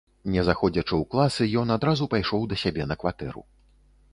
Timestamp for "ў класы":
0.87-1.45